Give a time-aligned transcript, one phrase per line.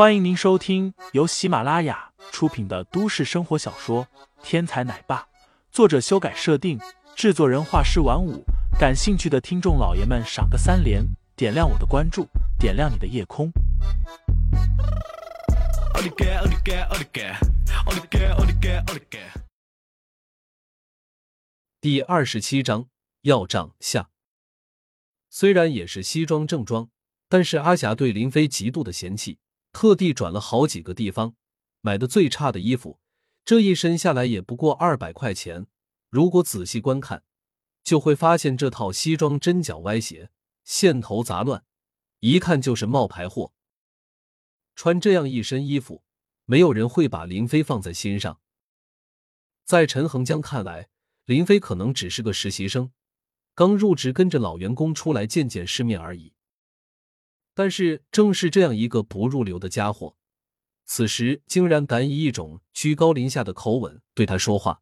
[0.00, 4.06] 欢迎您收听由喜马拉雅出品的都市生活小说
[4.42, 5.18] 《天才奶爸》，
[5.70, 6.80] 作者修改设定，
[7.14, 8.42] 制作人画师晚舞。
[8.78, 11.04] 感兴趣的听众老爷们，赏个三连，
[11.36, 12.26] 点亮我的关注，
[12.58, 13.52] 点亮你的夜空。
[21.78, 22.86] 第二十七章
[23.20, 24.08] 要账下。
[25.28, 26.88] 虽然也是西装正装，
[27.28, 29.36] 但是阿霞对林飞极度的嫌弃，
[29.72, 31.34] 特地转了好几个地方
[31.80, 33.00] 买的最差的衣服，
[33.44, 35.66] 这一身下来也不过二百块钱。
[36.08, 37.22] 如果仔细观看，
[37.82, 40.30] 就会发现这套西装针脚歪斜，
[40.64, 41.64] 线头杂乱，
[42.18, 43.52] 一看就是冒牌货。
[44.74, 46.02] 穿这样一身衣服，
[46.44, 48.40] 没有人会把林飞放在心上。
[49.64, 50.88] 在陈恒江看来，
[51.26, 52.92] 林飞可能只是个实习生。
[53.54, 56.34] 刚入职，跟着老员工出来见见世面而已。
[57.60, 60.16] 但是，正是这样一个不入流的家伙，
[60.86, 64.80] 此时竟然敢以一种居高临下的口吻对他说话，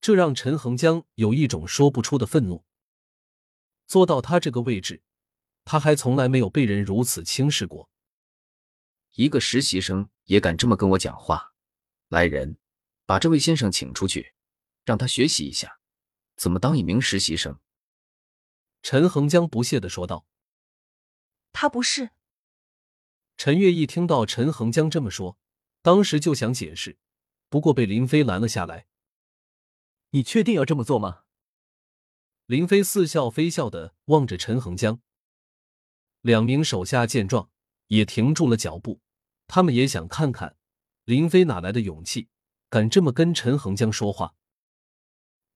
[0.00, 2.64] 这让陈恒江有一种说不出的愤怒。
[3.88, 5.02] 做到他这个位置，
[5.64, 7.90] 他还从来没有被人如此轻视过。
[9.16, 11.52] 一个实习生也敢这么跟我讲话？
[12.10, 12.58] 来人，
[13.06, 14.34] 把这位先生请出去，
[14.84, 15.80] 让他学习一下
[16.36, 17.58] 怎么当一名实习生。
[18.82, 20.24] 陈恒江不屑的说道
[21.52, 22.10] ：“他不是。”
[23.36, 25.38] 陈月一听到陈恒江这么说，
[25.82, 26.98] 当时就想解释，
[27.48, 28.86] 不过被林飞拦了下来。
[30.10, 31.24] “你确定要这么做吗？”
[32.46, 35.00] 林飞似笑非笑的望着陈恒江。
[36.20, 37.50] 两名手下见状，
[37.88, 39.00] 也停住了脚步，
[39.46, 40.56] 他们也想看看
[41.04, 42.28] 林飞哪来的勇气，
[42.68, 44.34] 敢这么跟陈恒江说话。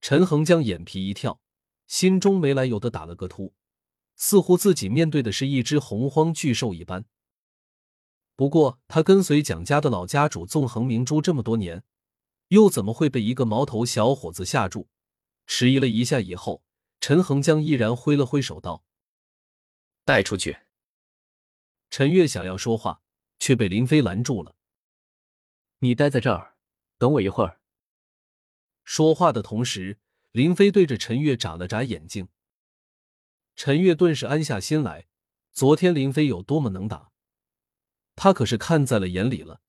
[0.00, 1.40] 陈恒江眼皮一跳。
[1.86, 3.54] 心中没来由的打了个突，
[4.16, 7.04] 似乎自己面对的是一只洪荒巨兽一般。
[8.34, 11.84] 不过，他跟随蒋家的老家主纵横明珠这么多年，
[12.48, 14.88] 又怎么会被一个毛头小伙子吓住？
[15.46, 16.62] 迟疑了一下以后，
[17.00, 18.84] 陈恒江毅然挥了挥手道
[20.04, 20.58] ：“带出去。”
[21.90, 23.00] 陈月想要说话，
[23.38, 24.56] 却被林飞拦住了
[25.80, 26.56] ：“你待在这儿，
[26.98, 27.60] 等我一会儿。”
[28.84, 29.98] 说话的同时。
[30.32, 32.28] 林飞对着陈月眨了眨眼睛，
[33.56, 35.06] 陈月顿时安下心来。
[35.50, 37.10] 昨天林飞有多么能打，
[38.14, 39.62] 他可是看在了眼里了。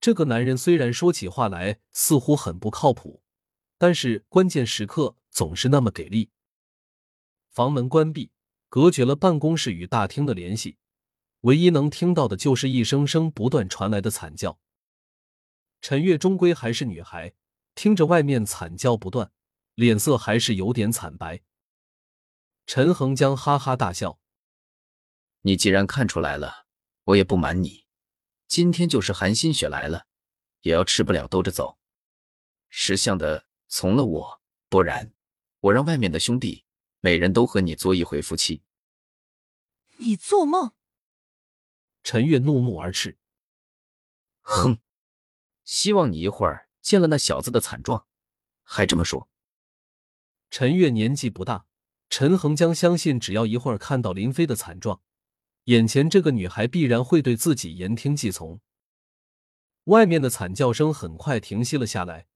[0.00, 3.22] 这个男人虽然说起话来似乎很不靠谱，
[3.78, 6.30] 但是关键时刻总是那么给力。
[7.48, 8.32] 房门关闭，
[8.68, 10.78] 隔绝了办公室与大厅的联系，
[11.42, 14.58] 唯一能听到的就是一声声不断传来的惨叫。
[15.80, 17.34] 陈月终归还是女孩，
[17.76, 19.30] 听着外面惨叫不断。
[19.76, 21.42] 脸色还是有点惨白。
[22.66, 24.18] 陈恒江哈哈大笑
[25.42, 26.66] ：“你既然看出来了，
[27.04, 27.86] 我也不瞒你，
[28.46, 30.06] 今天就是韩心雪来了，
[30.60, 31.78] 也要吃不了兜着走。
[32.68, 35.12] 识相的从了我，不然
[35.60, 36.64] 我让外面的兄弟
[37.00, 38.62] 每人都和你做一回夫妻。”
[39.98, 40.72] 你做梦！
[42.02, 43.18] 陈月怒目而视
[44.40, 44.80] ：“哼，
[45.64, 48.06] 希望你一会儿见了那小子的惨状，
[48.62, 49.28] 还这么说。”
[50.50, 51.66] 陈月年纪不大，
[52.12, 55.00] 陈恒江相信，只要一会儿看到林飞的惨状，
[55.64, 58.60] 眼前这个女孩必然会对自己言听计从。
[59.84, 62.26] 外面的惨叫声很快停息了下来，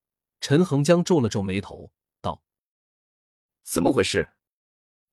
[0.40, 1.92] 陈恒江皱了皱眉头，
[2.22, 2.42] 道
[3.64, 4.30] ：“怎么回事？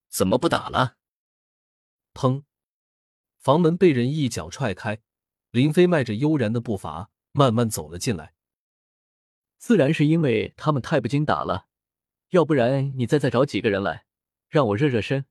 [0.07, 0.95] 怎么不打了？”
[2.15, 2.45] 砰！
[3.37, 5.01] 房门被人一脚踹开，
[5.51, 8.33] 林飞迈着悠然的步伐慢慢走了进来。
[9.57, 11.67] 自然是因为他们太不经打了。
[12.29, 14.05] 要不然你再再找几个人来，
[14.53, 15.25] 让我热热身。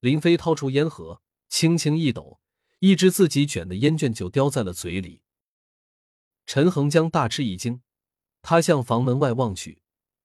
[0.00, 2.40] 林飞掏出烟盒，轻轻一抖，
[2.78, 5.20] 一支自己卷的烟卷就叼在了嘴里。
[6.46, 7.82] 陈恒江大吃一惊，
[8.40, 9.82] 他向房门外望去，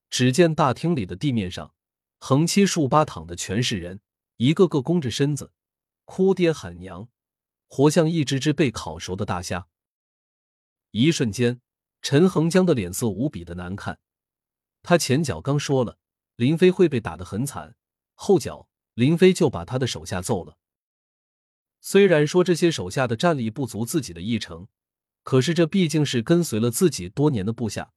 [0.10, 1.76] 只见大厅里的地面上
[2.18, 4.00] 横七竖八躺的全是人，
[4.38, 5.52] 一个个弓着身子，
[6.06, 7.10] 哭爹喊娘，
[7.68, 9.68] 活像一只只被烤熟的大虾。
[10.92, 11.60] 一瞬间，
[12.02, 14.00] 陈恒江的脸色无比的难看。
[14.82, 16.00] 他前脚刚说了
[16.36, 17.76] 林飞会被打得很惨，
[18.14, 20.58] 后脚林飞就把他的手下揍了。
[21.80, 24.68] 虽然说这些手下的战力不足自己的一成，
[25.24, 27.94] 可是这毕竟是跟随了自己多年的部下，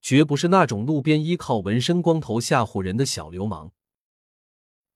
[0.00, 3.72] 绝不是那种路边依靠纹身光头吓唬人的小流氓。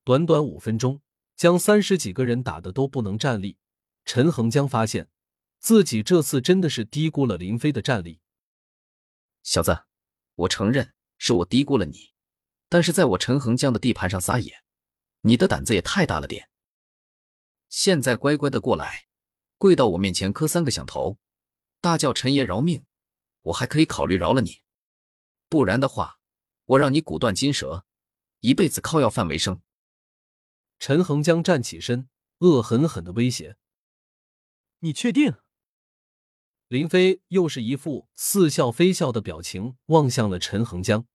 [0.04, 1.00] 短短五分钟，
[1.36, 3.56] 将三十几个人打得都不能站立。
[4.04, 5.08] 陈恒江发现
[5.58, 8.20] 自己这次真的是低估了林飞的战力。
[9.42, 9.84] 小子，
[10.36, 10.92] 我承认。
[11.20, 12.12] 是我低估了你，
[12.68, 14.62] 但是在我陈恒江的地盘上撒野，
[15.22, 16.50] 你的胆子也太大了点。
[17.68, 19.06] 现在乖乖的过来，
[19.56, 21.18] 跪到我面前磕三个响头，
[21.80, 22.84] 大叫陈爷饶命，
[23.42, 24.62] 我还可以考虑饶了你。
[25.48, 26.18] 不然的话，
[26.64, 27.86] 我让你骨断筋折，
[28.40, 29.62] 一辈子靠要饭为生。
[30.78, 33.56] 陈恒江站起身，恶狠狠的威胁
[34.80, 35.34] ：“你确定？”
[36.68, 41.06] 林飞又是一副似笑非笑的表情，望向了陈恒江。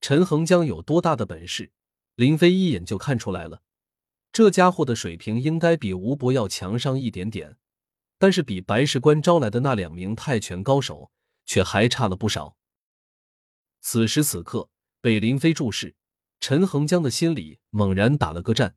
[0.00, 1.72] 陈恒江有多大的本事，
[2.14, 3.62] 林飞一眼就看出来了。
[4.32, 7.58] 这家伙的水平应该比吴伯要强上一点点，
[8.18, 11.10] 但是比白石关招来的那两名泰拳高手
[11.44, 12.56] 却还差了不少。
[13.80, 14.70] 此时此刻，
[15.00, 15.94] 被林飞注视，
[16.38, 18.76] 陈恒江的心里猛然打了个战，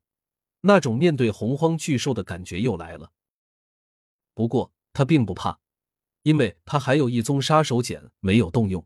[0.61, 3.11] 那种面对洪荒巨兽的感觉又来了。
[4.33, 5.59] 不过他并不怕，
[6.23, 8.85] 因为他还有一宗杀手锏没有动用。